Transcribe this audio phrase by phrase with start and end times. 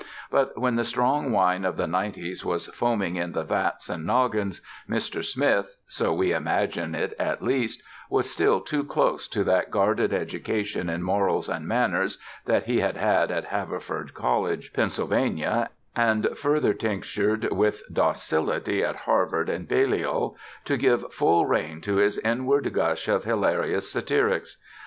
[0.31, 4.59] But when the strong wine of the Nineties was foaming in the vats and noggins,
[4.89, 5.23] Mr.
[5.23, 10.89] Smith (so we imagine it, at least) was still too close to that "guarded education
[10.89, 17.51] in morals and manners" that he had had at Haverford College, Pennsylvania (and further tinctured
[17.51, 23.23] with docility at Harvard and Balliol) to give full rein to his inward gush of
[23.23, 24.57] hilarious satirics.